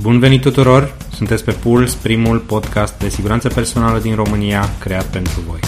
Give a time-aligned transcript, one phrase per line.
[0.00, 0.96] Bun venit tuturor!
[1.12, 5.60] Sunteți pe Puls, primul podcast de siguranță personală din România creat pentru voi.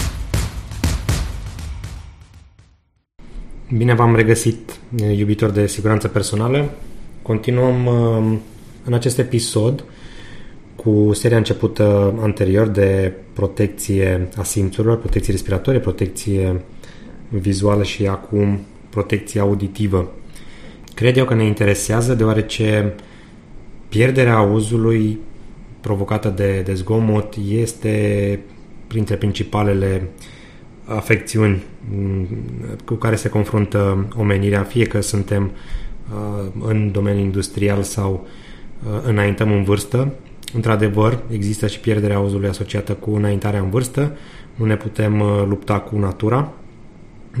[3.77, 4.79] Bine v-am regăsit,
[5.15, 6.69] iubitori de siguranță personală.
[7.21, 8.37] Continuăm uh,
[8.83, 9.83] în acest episod
[10.75, 16.61] cu seria începută anterior de protecție a simțurilor, protecție respiratorie, protecție
[17.29, 18.59] vizuală și acum
[18.89, 20.11] protecție auditivă.
[20.93, 22.95] Cred eu că ne interesează deoarece
[23.89, 25.19] pierderea auzului
[25.81, 28.39] provocată de, de zgomot este
[28.87, 30.09] printre principalele
[30.85, 32.27] afecțiuni mm,
[32.85, 35.51] cu care se confruntă omenirea, fie că suntem
[36.13, 38.27] uh, în domeniul industrial sau
[38.83, 40.13] uh, înaintăm în vârstă.
[40.53, 44.17] Într-adevăr, există și pierderea auzului asociată cu înaintarea în vârstă.
[44.55, 46.51] Nu ne putem uh, lupta cu natura,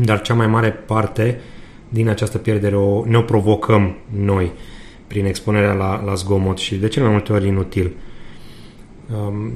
[0.03, 1.39] dar cea mai mare parte
[1.89, 4.51] din această pierdere o, ne o provocăm noi
[5.09, 7.91] prin expunerea la, la zgomot și de cele mai multe ori inutil.
[9.25, 9.51] Um,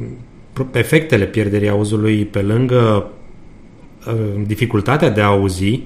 [0.72, 3.12] efectele pierderii auzului pe lângă
[4.08, 5.82] uh, dificultatea de a auzi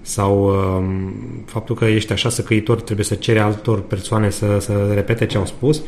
[0.00, 1.14] sau um,
[1.44, 5.46] faptul că ești așa săcăitor, trebuie să cere altor persoane să, să repete ce au
[5.46, 5.82] spus,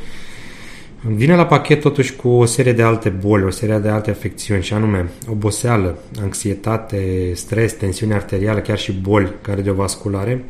[1.07, 4.63] Vine la pachet totuși cu o serie de alte boli, o serie de alte afecțiuni,
[4.63, 10.45] și anume oboseală, anxietate, stres, tensiune arterială, chiar și boli cardiovasculare.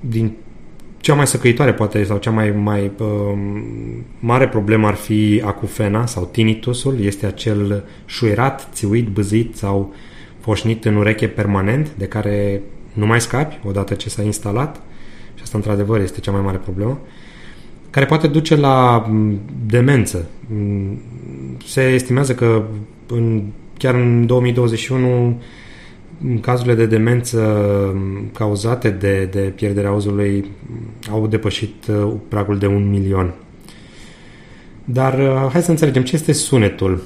[0.00, 0.36] Din
[1.00, 3.06] cea mai săcăitoare poate sau cea mai, mai uh,
[4.18, 9.94] mare problemă ar fi acufena sau tinnitusul, este acel șuierat, țiuit, băzit sau
[10.40, 12.60] foșnit în ureche permanent de care
[12.92, 14.82] nu mai scapi odată ce s-a instalat
[15.34, 16.98] și asta într-adevăr este cea mai mare problemă.
[17.02, 17.08] Uh,
[17.90, 20.28] care poate duce la mm, demență.
[20.46, 21.00] Mm,
[21.66, 22.62] se estimează că
[23.06, 23.42] în,
[23.76, 25.40] chiar în 2021
[26.40, 27.40] cazurile de demență
[27.94, 30.44] mm, cauzate de, de pierderea auzului
[31.10, 33.34] au depășit uh, pragul de un milion.
[34.84, 37.02] Dar uh, hai să înțelegem ce este sunetul.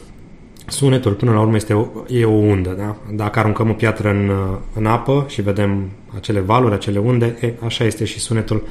[0.67, 2.75] Sunetul, până la urmă, este o, e o undă.
[2.79, 2.97] Da?
[3.15, 7.53] Dacă aruncăm o piatră în, uh, în apă și vedem acele valuri, acele unde, e,
[7.65, 8.63] așa este și sunetul.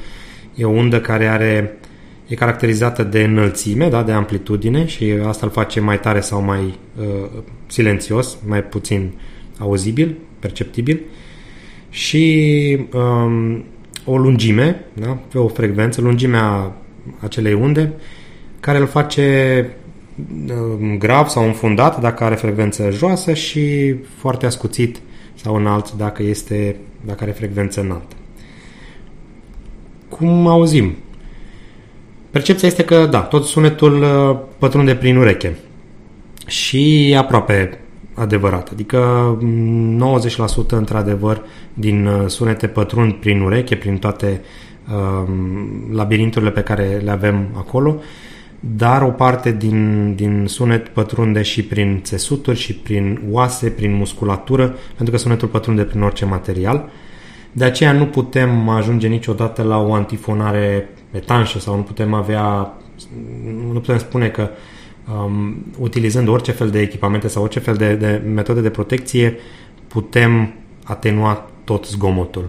[0.54, 1.88] E o undă care are uh,
[2.26, 6.78] e caracterizată de înălțime, da, de amplitudine și asta îl face mai tare sau mai
[7.00, 7.28] uh,
[7.66, 9.12] silențios, mai puțin
[9.58, 11.00] auzibil, perceptibil
[11.88, 13.64] și um,
[14.04, 16.72] o lungime, da, pe o frecvență, lungimea
[17.20, 17.92] acelei unde,
[18.60, 19.68] care îl face
[20.48, 25.00] uh, grav sau înfundat dacă are frecvență joasă și foarte ascuțit
[25.34, 28.14] sau înalt dacă, este, dacă are frecvență înaltă.
[30.08, 30.94] Cum auzim?
[32.30, 35.56] Percepția este că, da, tot sunetul uh, pătrunde prin ureche.
[36.46, 37.78] Și e aproape
[38.14, 38.68] adevărat.
[38.72, 39.38] Adică
[40.66, 41.42] 90% într-adevăr
[41.74, 44.40] din uh, sunete pătrund prin ureche, prin toate
[44.88, 45.28] uh,
[45.92, 47.96] labirinturile pe care le avem acolo,
[48.60, 54.74] dar o parte din, din sunet pătrunde și prin țesuturi și prin oase, prin musculatură,
[54.96, 56.88] pentru că sunetul pătrunde prin orice material.
[57.52, 62.74] De aceea nu putem ajunge niciodată la o antifonare etanșă sau nu putem avea,
[63.72, 64.48] nu putem spune că
[65.12, 69.36] um, utilizând orice fel de echipamente sau orice fel de, de metode de protecție
[69.88, 70.54] putem
[70.84, 72.48] atenua tot zgomotul.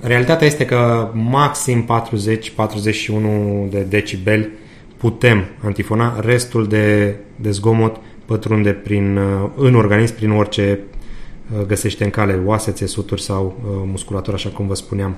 [0.00, 1.86] Realitatea este că maxim
[3.66, 4.48] 40-41 de decibeli
[4.96, 10.78] putem antifona, restul de, de zgomot pătrunde prin, uh, în organism prin orice
[11.58, 15.16] uh, găsește în cale, oase, țesuturi sau uh, musculatură, așa cum vă spuneam.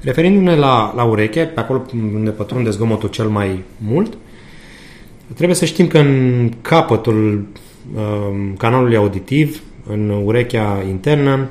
[0.00, 4.16] Referindu-ne la, la ureche, pe acolo unde pătrunde zgomotul cel mai mult,
[5.34, 7.46] trebuie să știm că în capătul
[7.94, 11.48] uh, canalului auditiv, în urechea internă,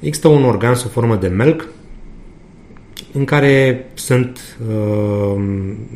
[0.00, 1.68] există un organ sub formă de melc,
[3.12, 5.42] în care sunt uh,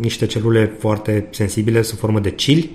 [0.01, 2.71] niște celule foarte sensibile sub formă de cili,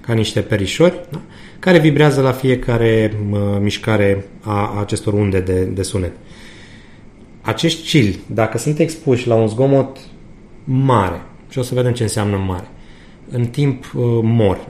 [0.00, 1.20] ca niște perișori, da?
[1.58, 6.12] care vibrează la fiecare uh, mișcare a, a acestor unde de, de sunet.
[6.12, 6.38] Uh,
[7.48, 9.98] acești cili, dacă sunt expuși la un zgomot
[10.64, 12.70] mare, și o să vedem ce înseamnă mare,
[13.30, 14.68] în timp uh, mor,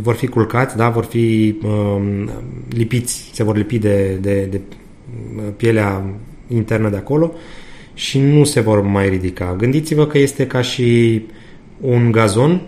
[0.00, 2.24] vor fi culcați, da, vor fi uh,
[2.68, 4.60] lipiți, se vor lipi de, de, de
[5.36, 6.04] uh, pielea
[6.48, 7.32] internă de acolo
[7.94, 9.54] și nu se vor mai ridica.
[9.58, 11.22] Gândiți-vă că este ca și
[11.80, 12.62] un gazon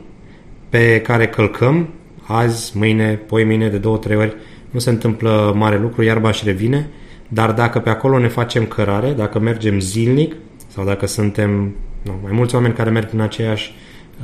[0.68, 1.88] pe care călcăm
[2.26, 4.36] azi, mâine, poi mâine, de două, trei ori,
[4.70, 6.88] nu se întâmplă mare lucru, iarba își revine,
[7.28, 10.36] dar dacă pe acolo ne facem cărare, dacă mergem zilnic
[10.68, 13.74] sau dacă suntem nu, mai mulți oameni care merg prin, aceeași,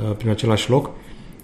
[0.01, 0.89] uh, prin același loc,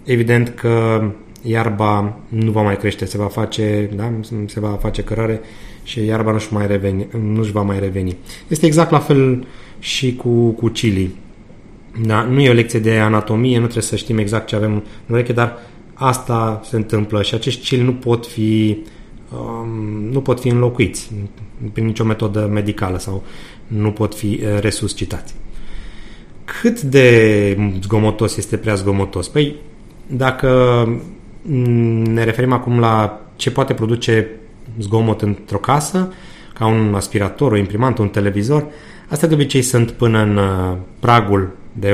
[0.03, 1.03] evident că
[1.41, 4.11] iarba nu va mai crește, se va face, da,
[4.45, 5.41] se va face cărare
[5.83, 8.17] și iarba nu-și, mai reveni, nu-și va mai reveni.
[8.47, 9.47] Este exact la fel
[9.79, 11.15] și cu, cu chili.
[12.05, 12.21] Da?
[12.21, 14.71] Nu e o lecție de anatomie, nu trebuie să știm exact ce avem
[15.07, 15.57] în ureche, dar
[15.93, 18.77] asta se întâmplă și acești cili nu pot fi
[19.31, 21.11] um, nu pot fi înlocuiți
[21.73, 23.23] prin nicio metodă medicală sau
[23.67, 25.33] nu pot fi uh, resuscitați.
[26.61, 29.27] Cât de zgomotos este prea zgomotos?
[29.27, 29.55] Păi,
[30.07, 30.87] dacă
[32.03, 34.27] ne referim acum la ce poate produce
[34.79, 36.13] zgomot într-o casă,
[36.53, 38.65] ca un aspirator, o imprimantă, un televizor,
[39.09, 41.91] astea de obicei sunt până în uh, pragul de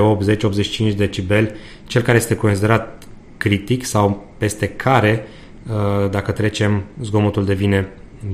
[0.91, 1.51] 80-85 decibeli,
[1.87, 3.03] cel care este considerat
[3.37, 5.27] critic sau peste care,
[5.67, 7.87] uh, dacă trecem, zgomotul devine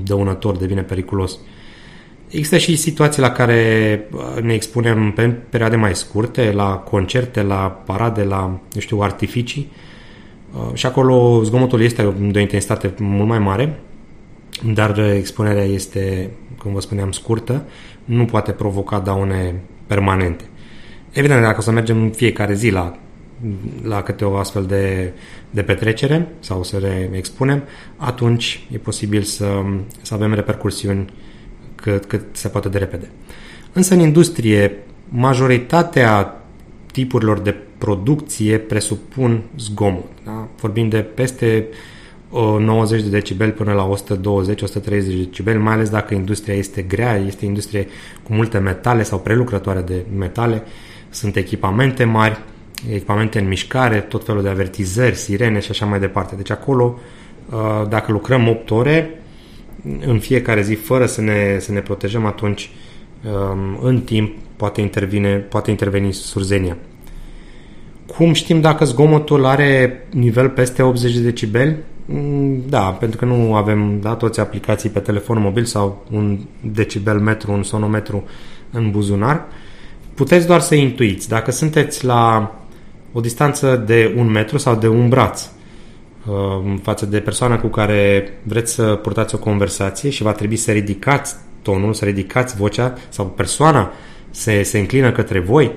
[0.04, 1.38] dăunător, devine periculos.
[2.28, 7.82] Există și situații la care uh, ne expunem pe perioade mai scurte, la concerte, la
[7.86, 9.72] parade, la, eu știu, artificii
[10.72, 13.78] și acolo zgomotul este de o intensitate mult mai mare
[14.74, 17.64] dar expunerea este, cum vă spuneam, scurtă,
[18.04, 20.44] nu poate provoca daune permanente.
[21.12, 22.98] Evident, dacă o să mergem în fiecare zi la,
[23.82, 25.12] la câte o astfel de,
[25.50, 27.62] de petrecere sau să le expunem,
[27.96, 29.62] atunci e posibil să,
[30.02, 31.04] să avem repercursiuni
[31.82, 33.10] cât, cât se poate de repede.
[33.72, 34.72] Însă în industrie,
[35.08, 36.40] majoritatea
[36.92, 40.10] tipurilor de producție presupun zgomot.
[40.24, 40.48] Da?
[40.60, 41.66] Vorbim de peste
[42.30, 43.94] 90 de decibeli până la 120-130
[44.88, 47.86] decibeli, mai ales dacă industria este grea, este industrie
[48.22, 50.62] cu multe metale sau prelucrătoare de metale,
[51.10, 52.40] sunt echipamente mari,
[52.92, 56.34] echipamente în mișcare, tot felul de avertizări, sirene și așa mai departe.
[56.34, 56.98] Deci acolo,
[57.50, 59.20] uh, dacă lucrăm 8 ore
[60.06, 62.70] în fiecare zi fără să ne, să ne protejăm, atunci
[63.24, 66.76] um, în timp poate, intervine, poate interveni surzenia.
[68.06, 71.76] Cum știm dacă zgomotul are nivel peste 80 de decibeli?
[72.04, 77.20] Mm, da, pentru că nu avem da, toți aplicații pe telefon mobil sau un decibel
[77.20, 78.24] metru, un sonometru
[78.70, 79.44] în buzunar.
[80.14, 81.28] Puteți doar să intuiți.
[81.28, 82.54] Dacă sunteți la
[83.12, 85.55] o distanță de un metru sau de un braț uh,
[86.82, 91.34] față de persoana cu care vreți să purtați o conversație și va trebui să ridicați
[91.62, 93.92] tonul, să ridicați vocea sau persoana
[94.30, 95.72] se, se înclină către voi,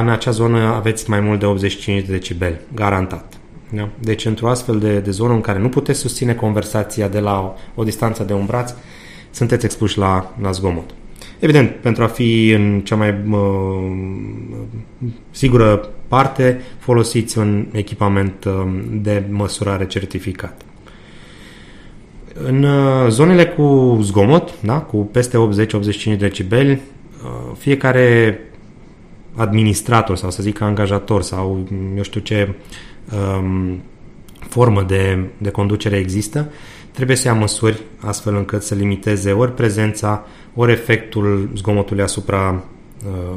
[0.00, 3.34] în acea zonă aveți mai mult de 85 de decibeli, garantat.
[3.70, 3.88] Da?
[3.98, 7.80] Deci, într-o astfel de, de zonă în care nu puteți susține conversația de la o,
[7.80, 8.72] o distanță de un braț,
[9.30, 10.90] sunteți expuși la, la zgomot.
[11.38, 13.38] Evident, pentru a fi în cea mai uh,
[15.30, 18.52] sigură parte, folosiți un echipament uh,
[18.90, 20.62] de măsurare certificat.
[22.44, 25.38] În uh, zonele cu zgomot, da, cu peste
[26.14, 28.38] 80-85 decibeli, uh, fiecare
[29.34, 32.54] administrator sau să zic angajator sau eu știu ce
[33.38, 33.82] um,
[34.38, 36.50] formă de, de conducere există,
[36.96, 42.64] trebuie să ia măsuri astfel încât să limiteze ori prezența, ori efectul zgomotului asupra
[43.06, 43.36] uh,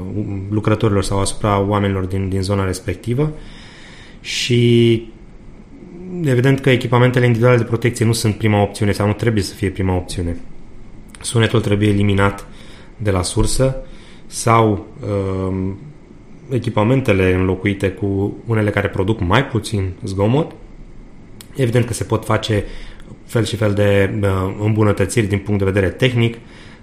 [0.49, 3.31] lucrătorilor sau asupra oamenilor din, din zona respectivă
[4.21, 5.11] și
[6.23, 9.69] evident că echipamentele individuale de protecție nu sunt prima opțiune sau nu trebuie să fie
[9.69, 10.37] prima opțiune.
[11.21, 12.47] Sunetul trebuie eliminat
[12.97, 13.75] de la sursă
[14.25, 15.73] sau uh,
[16.49, 20.51] echipamentele înlocuite cu unele care produc mai puțin zgomot.
[21.55, 22.65] Evident că se pot face
[23.29, 24.27] fel și fel de uh,
[24.63, 26.37] îmbunătățiri din punct de vedere tehnic,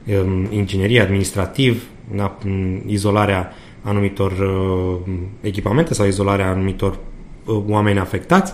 [0.05, 1.83] um, inginerie, administrativ,
[2.15, 2.39] da,
[2.87, 3.53] izolarea
[3.83, 6.99] anumitor uh, echipamente sau izolarea anumitor
[7.45, 8.53] uh, oameni afectați,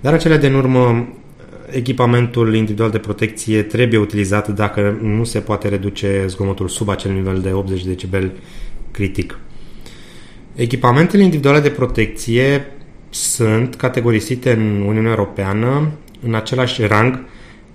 [0.00, 1.08] dar în cele din urmă
[1.70, 7.40] echipamentul individual de protecție trebuie utilizat dacă nu se poate reduce zgomotul sub acel nivel
[7.40, 8.32] de 80 decibel
[8.90, 9.38] critic.
[10.54, 12.66] Echipamentele individuale de protecție
[13.10, 15.90] sunt categorisite în Uniunea Europeană
[16.22, 17.24] în același rang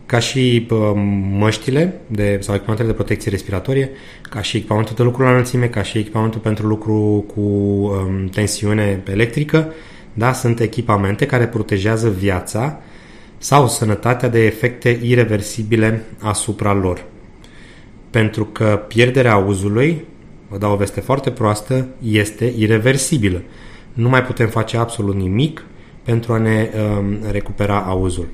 [0.06, 0.68] ca și
[1.32, 3.90] măștile de, sau echipamentele de protecție respiratorie,
[4.30, 9.04] ca și echipamentul de lucru la înălțime, ca și echipamentul pentru lucru cu um, tensiune
[9.12, 9.74] electrică,
[10.14, 12.80] da, sunt echipamente care protejează viața
[13.38, 17.06] sau sănătatea de efecte irreversibile asupra lor.
[18.10, 20.06] Pentru că pierderea auzului
[20.48, 23.42] vă dau o veste foarte proastă, este irreversibilă.
[23.94, 25.66] Nu mai putem face absolut nimic
[26.08, 28.28] pentru a ne um, recupera auzul.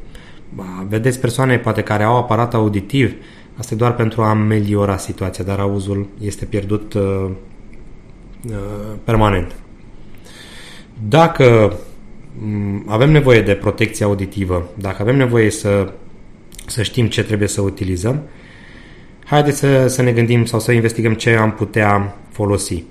[0.87, 3.13] Vedeți persoane poate care au aparat auditiv,
[3.57, 7.29] asta e doar pentru a ameliora situația, dar auzul este pierdut uh,
[8.49, 8.55] uh,
[9.03, 9.55] permanent.
[11.07, 11.77] Dacă
[12.43, 15.93] um, avem nevoie de protecție auditivă, dacă avem nevoie să,
[16.67, 18.21] să știm ce trebuie să utilizăm,
[19.25, 22.83] haideți să, să ne gândim sau să investigăm ce am putea folosi.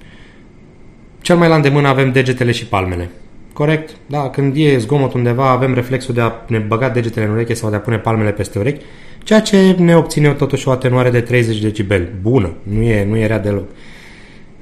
[1.21, 3.11] Cel mai la îndemână avem degetele și palmele.
[3.53, 3.97] Corect?
[4.07, 7.71] Da, când e zgomot undeva, avem reflexul de a ne băga degetele în ureche sau
[7.71, 8.85] de a pune palmele peste urechi,
[9.23, 12.09] ceea ce ne obține totuși o atenuare de 30 decibeli.
[12.21, 13.69] Bună, nu e, nu e rea deloc.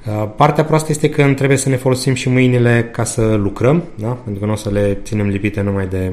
[0.07, 4.07] Uh, partea proastă este că trebuie să ne folosim și mâinile ca să lucrăm, da?
[4.07, 6.11] pentru că nu o să le ținem lipite numai de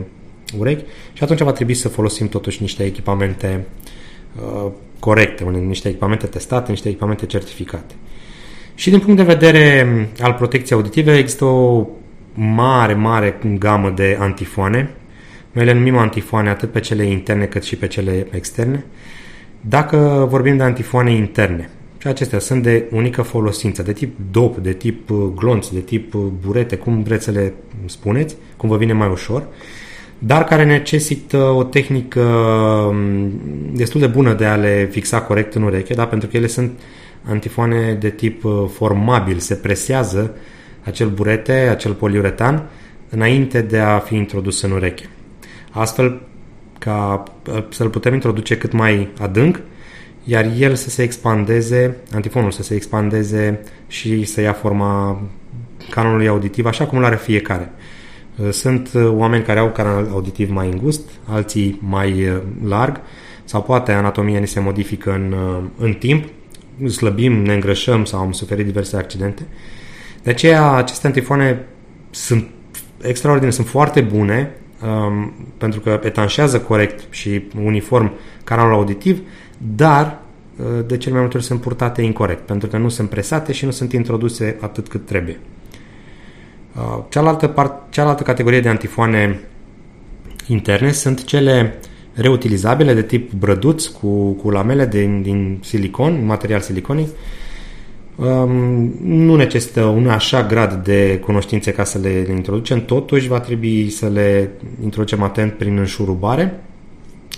[0.58, 3.66] urechi și atunci va trebui să folosim totuși niște echipamente
[4.42, 7.94] uh, corecte, niște echipamente testate, niște echipamente certificate.
[8.74, 9.86] Și din punct de vedere
[10.20, 11.86] al protecției auditive există o
[12.38, 14.90] mare, mare gamă de antifoane.
[15.52, 18.84] Noi le numim antifoane atât pe cele interne cât și pe cele externe.
[19.60, 24.72] Dacă vorbim de antifoane interne, și acestea sunt de unică folosință, de tip dop, de
[24.72, 27.52] tip uh, glonț, de tip uh, burete, cum vreți să le
[27.84, 29.46] spuneți, cum vă vine mai ușor,
[30.18, 33.30] dar care necesită o tehnică um,
[33.74, 36.06] destul de bună de a le fixa corect în ureche, da?
[36.06, 36.80] pentru că ele sunt
[37.24, 40.34] antifoane de tip uh, formabil, se presează
[40.84, 42.68] acel burete, acel poliuretan,
[43.10, 45.08] înainte de a fi introdus în ureche.
[45.70, 46.20] Astfel,
[46.78, 47.22] ca
[47.68, 49.60] să-l putem introduce cât mai adânc,
[50.24, 55.22] iar el să se expandeze, antifonul să se expandeze și să ia forma
[55.90, 57.72] canalului auditiv așa cum îl are fiecare.
[58.50, 63.00] Sunt oameni care au canal auditiv mai îngust, alții mai uh, larg
[63.44, 66.24] sau poate anatomia ni se modifică în, uh, în timp,
[66.90, 69.46] slăbim, ne îngrășăm sau am suferit diverse accidente.
[70.28, 71.66] De aceea aceste antifoane
[72.10, 72.46] sunt
[73.02, 74.50] extraordinare, sunt foarte bune
[74.82, 78.12] um, pentru că etanșează corect și uniform
[78.44, 79.20] canalul auditiv,
[79.58, 80.20] dar
[80.56, 83.64] uh, de cel mai multe ori sunt purtate incorrect, pentru că nu sunt presate și
[83.64, 85.38] nu sunt introduse atât cât trebuie.
[86.76, 89.40] Uh, cealaltă, part, cealaltă categorie de antifoane
[90.46, 91.78] interne sunt cele
[92.14, 97.08] reutilizabile de tip brăduț cu, cu lamele din, din silicon, material siliconic.
[98.18, 103.40] Um, nu necesită un așa grad de cunoștințe ca să le, le introducem, totuși va
[103.40, 104.50] trebui să le
[104.82, 106.60] introducem atent prin înșurubare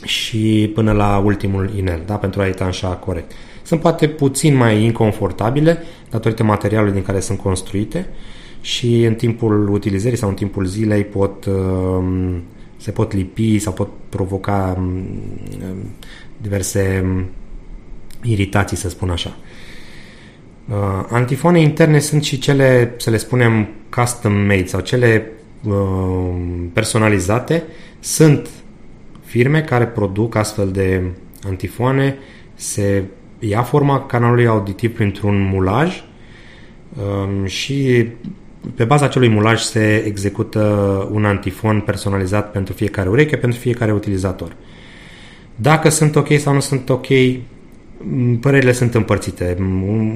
[0.05, 2.15] și până la ultimul inel, da?
[2.15, 3.33] pentru a etanșa corect.
[3.63, 8.07] Sunt poate puțin mai inconfortabile datorită materialului din care sunt construite
[8.61, 12.43] și în timpul utilizării sau în timpul zilei pot, um,
[12.77, 15.05] se pot lipi sau pot provoca um,
[16.37, 17.25] diverse um,
[18.23, 19.37] iritații, să spun așa.
[20.71, 20.77] Uh,
[21.09, 25.31] antifoane interne sunt și cele, să le spunem, custom made sau cele
[26.73, 27.63] personalizate.
[28.01, 28.49] Sunt
[29.25, 31.03] firme care produc astfel de
[31.47, 32.19] antifoane,
[32.55, 33.05] se
[33.39, 36.05] ia forma canalului auditiv printr-un mulaj
[36.97, 38.07] um, și
[38.75, 40.61] pe baza acelui mulaj se execută
[41.13, 44.57] un antifon personalizat pentru fiecare ureche, pentru fiecare utilizator.
[45.57, 47.07] Dacă sunt ok sau nu sunt ok,
[48.41, 49.57] părerile sunt împărțite.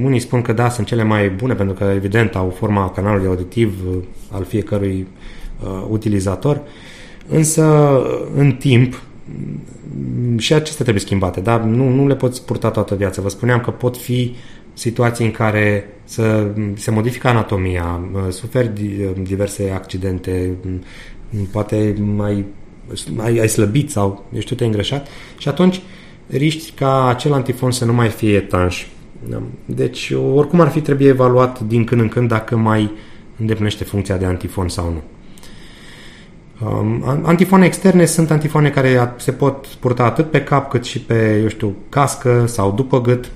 [0.02, 3.74] Unii spun că da, sunt cele mai bune pentru că evident au forma canalului auditiv
[4.30, 5.06] al fiecărui
[5.62, 6.56] uh, utilizator.
[6.56, 6.62] Uh,
[7.28, 8.02] Însă,
[8.34, 9.02] în timp,
[10.36, 13.22] și acestea trebuie schimbate, dar nu, nu le poți purta toată viața.
[13.22, 14.34] Vă spuneam că pot fi
[14.74, 18.70] situații în care să, se modifică anatomia, suferi
[19.22, 20.50] diverse accidente,
[21.50, 22.44] poate mai
[23.16, 25.80] ai, ai slăbit sau ești tu te îngrășat și atunci
[26.26, 28.86] riști ca acel antifon să nu mai fie etanș.
[29.64, 32.90] Deci, oricum ar fi trebuie evaluat din când în când dacă mai
[33.38, 35.02] îndeplinește funcția de antifon sau nu.
[36.68, 41.38] Um, antifoane externe sunt antifoane care se pot purta atât pe cap cât și pe,
[41.42, 43.30] eu știu, cască sau după gât.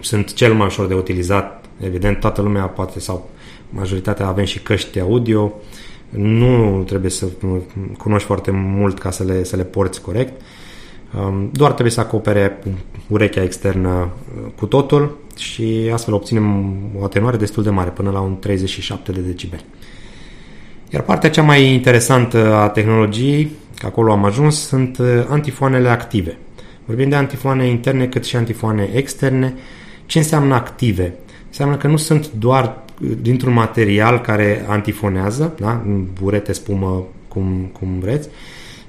[0.00, 1.64] Sunt cel mai ușor de utilizat.
[1.80, 3.30] Evident, toată lumea poate sau
[3.70, 5.52] majoritatea avem și căști audio.
[6.10, 7.26] Nu trebuie să
[7.98, 10.40] cunoști foarte mult ca să le, să le porți corect.
[10.40, 10.46] Um,
[11.52, 12.58] doar trebuie să acopere
[13.06, 18.20] urechea externă uh, cu totul și astfel obținem o atenuare destul de mare, până la
[18.20, 19.64] un 37 de decibeli.
[20.90, 26.38] Iar partea cea mai interesantă a tehnologiei, că acolo am ajuns, sunt uh, antifoanele active.
[26.84, 29.54] Vorbim de antifoane interne cât și antifoane externe.
[30.06, 31.14] Ce înseamnă active?
[31.46, 35.82] Înseamnă că nu sunt doar uh, dintr-un material care antifonează, da?
[36.20, 38.28] burete, spumă, cum, cum vreți,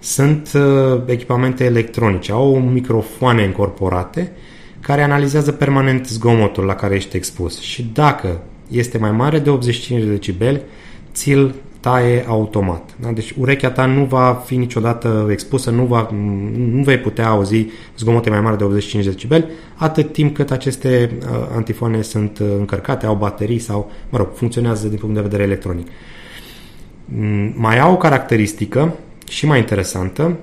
[0.03, 4.31] sunt uh, echipamente electronice, au microfoane incorporate
[4.79, 10.03] care analizează permanent zgomotul la care ești expus și dacă este mai mare de 85
[10.03, 10.61] de decibeli,
[11.13, 12.89] ți-l taie automat.
[13.01, 13.11] Da?
[13.11, 16.09] Deci urechea ta nu va fi niciodată expusă, nu, va,
[16.55, 17.65] nu vei putea auzi
[17.97, 23.05] zgomote mai mari de 85 decibeli atât timp cât aceste uh, antifoane sunt uh, încărcate,
[23.05, 25.87] au baterii sau, mă rog, funcționează din punct de vedere electronic.
[27.05, 28.95] Mm, mai au o caracteristică
[29.31, 30.37] și mai interesantă,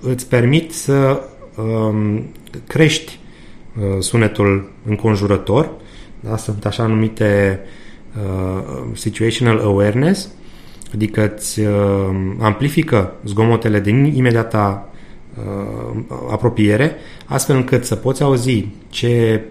[0.00, 1.22] îți permit să
[1.56, 2.26] um,
[2.66, 3.18] crești
[3.76, 5.70] uh, sunetul înconjurător,
[6.20, 6.36] da?
[6.36, 7.66] sunt așa numite uh,
[8.16, 10.28] uh, situational awareness,
[10.94, 11.68] adică îți uh,
[12.38, 14.90] amplifică zgomotele din imediata
[15.36, 16.96] uh, apropiere,
[17.26, 19.42] astfel încât să poți auzi ce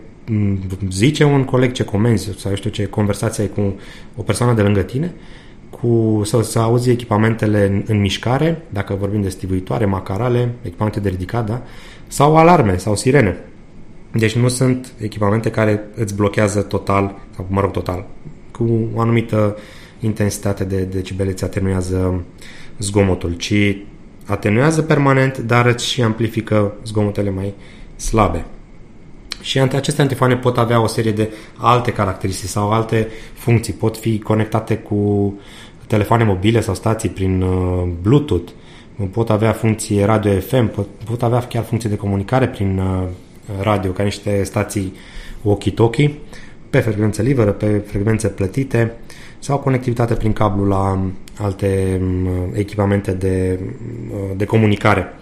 [0.90, 3.80] zice un coleg, ce comenzi sau știu ce conversație ai cu
[4.16, 5.14] o persoană de lângă tine,
[5.72, 11.10] cu, să, să auzi echipamentele în, în mișcare, dacă vorbim de stivuitoare, macarale, echipamente de
[11.10, 11.62] ridicat, da?
[12.08, 13.38] sau alarme sau sirene.
[14.12, 18.06] Deci nu sunt echipamente care îți blochează total, sau mă rog total,
[18.52, 19.58] cu o anumită
[20.00, 22.24] intensitate de decibeli îți atenuează
[22.80, 23.78] zgomotul, ci
[24.26, 27.54] atenuează permanent, dar îți și amplifică zgomotele mai
[27.96, 28.46] slabe.
[29.42, 33.74] Și aceste antifoane pot avea o serie de alte caracteristici sau alte funcții.
[33.74, 35.34] Pot fi conectate cu
[35.88, 38.52] telefoane mobile sau stații prin uh, Bluetooth,
[39.12, 43.04] pot avea funcții radio FM, pot, pot avea chiar funcții de comunicare prin uh,
[43.62, 44.94] radio, ca niște stații
[45.42, 46.10] walkie-talkie,
[46.70, 48.94] pe frecvențe liberă, pe frecvențe plătite
[49.40, 51.00] sau conectivitate prin cablu la
[51.38, 53.60] alte um, echipamente de,
[54.12, 55.14] uh, de comunicare.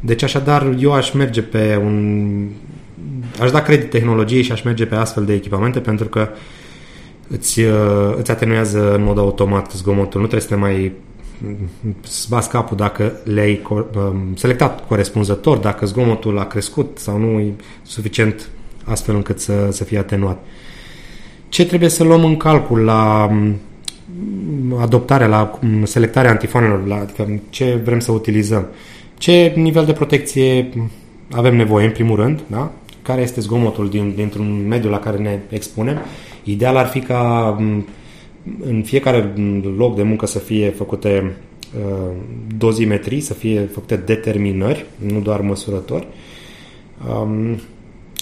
[0.00, 2.48] Deci așadar eu aș merge pe un
[3.40, 6.28] aș da credit tehnologiei și aș merge pe astfel de echipamente pentru că
[7.28, 10.20] îți, uh, îți atenuează în mod automat zgomotul.
[10.20, 10.92] Nu trebuie să te mai
[12.28, 17.52] bați capul dacă le-ai um, selectat corespunzător, dacă zgomotul a crescut sau nu e
[17.82, 18.48] suficient
[18.84, 20.44] astfel încât să, să fie atenuat.
[21.48, 23.56] Ce trebuie să luăm în calcul la um,
[24.80, 28.66] adoptarea, la um, selectarea antifonelor, la, adică ce vrem să utilizăm?
[29.18, 30.68] Ce nivel de protecție
[31.30, 32.72] avem nevoie, în primul rând, da?
[33.10, 35.98] Care este zgomotul din, dintr-un mediu la care ne expunem.
[36.44, 37.56] Ideal ar fi ca
[38.60, 39.34] în fiecare
[39.76, 41.36] loc de muncă să fie făcute
[41.78, 42.16] uh,
[42.56, 46.06] dozimetrii, să fie făcute determinări, nu doar măsurători.
[47.22, 47.60] Um,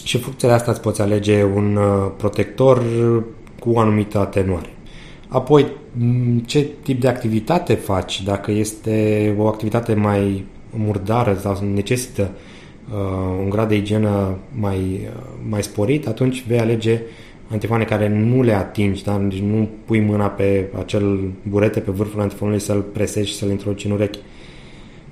[0.05, 2.83] și funcția de asta îți poți alege un uh, protector
[3.59, 4.73] cu o anumită atenuare.
[5.29, 5.67] Apoi,
[6.47, 8.23] ce tip de activitate faci?
[8.23, 12.58] Dacă este o activitate mai murdară sau necesită uh,
[13.39, 17.01] un grad de igienă mai, uh, mai sporit, atunci vei alege
[17.51, 22.21] antifoane care nu le atingi, dar deci nu pui mâna pe acel burete pe vârful
[22.21, 24.19] antifonului să-l presezi și să-l introduci în urechi.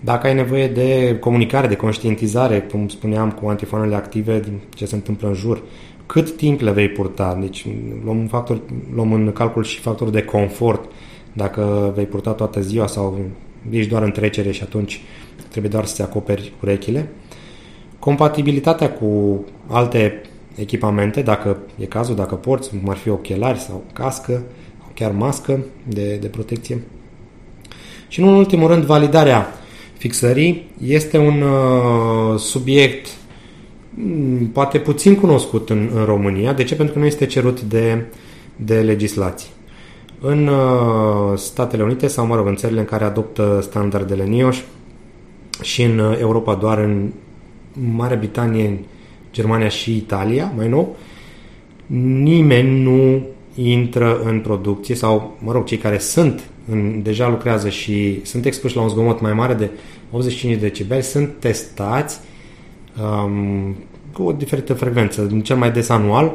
[0.00, 4.42] Dacă ai nevoie de comunicare, de conștientizare, cum spuneam, cu antifoanele active,
[4.74, 5.62] ce se întâmplă în jur,
[6.06, 7.38] cât timp le vei purta?
[7.40, 7.66] Deci
[8.04, 8.60] luăm, un factor,
[8.94, 10.90] luăm în calcul și factorul de confort.
[11.32, 13.18] Dacă vei purta toată ziua sau
[13.70, 15.00] ești doar în trecere și atunci
[15.48, 17.08] trebuie doar să-ți acoperi urechile.
[18.06, 20.20] Compatibilitatea cu alte
[20.54, 24.42] echipamente, dacă e cazul, dacă porți, cum ar fi ochelari sau cască,
[24.78, 26.82] sau chiar mască de, de protecție.
[28.08, 29.46] Și nu în ultimul rând, validarea
[29.98, 33.06] fixării este un uh, subiect
[33.90, 36.52] mm, poate puțin cunoscut în, în România.
[36.52, 36.74] De ce?
[36.74, 38.04] Pentru că nu este cerut de,
[38.56, 39.50] de legislație.
[40.20, 44.62] În uh, Statele Unite sau, mă rog, în țările în care adoptă standardele NIOSH
[45.62, 47.10] și în uh, Europa doar în
[47.94, 48.78] Marea Britanie,
[49.32, 50.96] Germania și Italia, mai nou,
[52.22, 58.24] nimeni nu intră în producție sau, mă rog, cei care sunt, în, deja lucrează și
[58.24, 59.70] sunt expuși la un zgomot mai mare de
[60.10, 62.20] 85 de decibeli, sunt testați
[63.02, 63.76] um,
[64.12, 66.32] cu o diferită frecvență, cel mai des anual,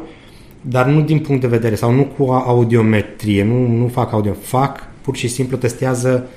[0.62, 4.80] dar nu din punct de vedere, sau nu cu audiometrie, nu, nu fac audio, fac,
[5.02, 6.28] pur și simplu testează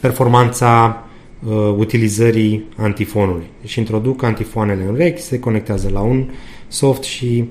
[0.00, 1.02] performanța
[1.46, 3.46] uh, utilizării antifonului.
[3.60, 6.30] Deci introduc antifoanele în urechi, se conectează la un
[6.68, 7.44] soft și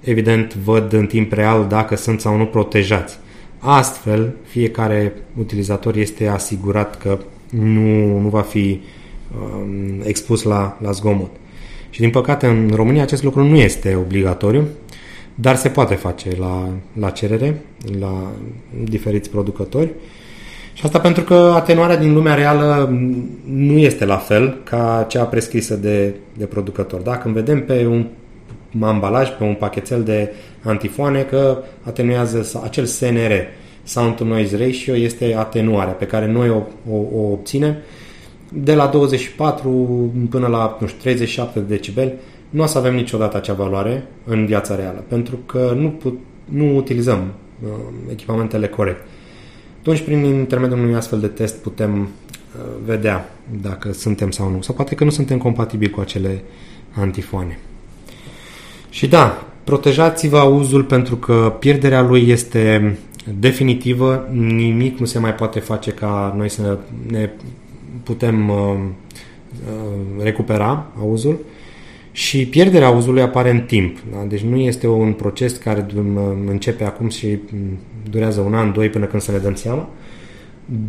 [0.00, 3.18] evident văd în timp real dacă sunt sau nu protejați.
[3.58, 7.18] Astfel, fiecare utilizator este asigurat că
[7.50, 8.80] nu, nu va fi
[9.40, 11.30] um, expus la, la zgomot.
[11.90, 14.66] Și din păcate în România acest lucru nu este obligatoriu,
[15.34, 17.62] dar se poate face la, la cerere,
[17.98, 18.32] la
[18.84, 19.90] diferiți producători.
[20.74, 22.98] Și asta pentru că atenuarea din lumea reală
[23.44, 27.00] nu este la fel ca cea prescrisă de, de producător.
[27.00, 28.06] Dacă când vedem pe un
[28.80, 30.32] ambalaj, pe un pachetel de
[30.62, 33.32] antifoane că atenuează acel SNR,
[33.82, 37.76] Sound to Noise Ratio, este atenuarea pe care noi o, o, o obținem
[38.52, 39.68] de la 24
[40.30, 42.12] până la nu știu, 37 de decibeli.
[42.50, 46.76] Nu o să avem niciodată acea valoare în viața reală, pentru că nu, put, nu
[46.76, 47.32] utilizăm
[47.64, 47.70] uh,
[48.10, 49.06] echipamentele corect.
[49.84, 54.62] Atunci, prin intermediul unui astfel de test, putem uh, vedea dacă suntem sau nu.
[54.62, 56.42] Sau poate că nu suntem compatibili cu acele
[56.92, 57.58] antifoane.
[58.90, 62.96] Și da, protejați-vă auzul pentru că pierderea lui este
[63.38, 66.78] definitivă, nimic nu se mai poate face ca noi să
[67.10, 67.30] ne
[68.02, 68.76] putem uh,
[69.66, 71.38] uh, recupera auzul
[72.12, 73.98] și pierderea auzului apare în timp.
[74.12, 74.24] Da?
[74.28, 75.86] Deci nu este un proces care
[76.46, 77.38] începe acum și
[78.10, 79.88] durează un an, doi până când să ne dăm seama.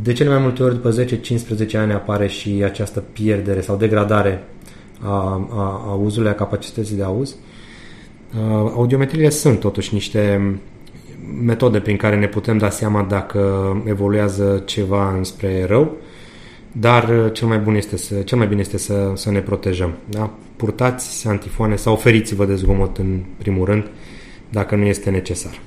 [0.03, 4.43] De cele mai multe ori, după 10-15 ani, apare și această pierdere sau degradare
[5.01, 7.35] a, a, a auzului, a capacității de auz.
[8.73, 10.41] Audiometriile sunt totuși niște
[11.43, 13.41] metode prin care ne putem da seama dacă
[13.85, 15.97] evoluează ceva înspre rău,
[16.71, 19.93] dar cel mai, bun este să, cel mai bine este să, să ne protejăm.
[20.09, 20.33] Da?
[20.55, 23.87] Purtați antifoane sau oferiți-vă de zgomot în primul rând,
[24.49, 25.59] dacă nu este necesar.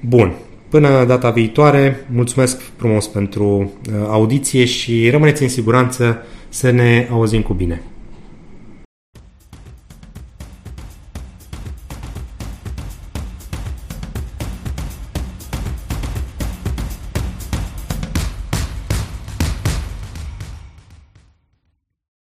[0.00, 0.32] Bun,
[0.68, 7.42] până data viitoare, mulțumesc frumos pentru uh, audiție și rămâneți în siguranță să ne auzim
[7.42, 7.82] cu bine.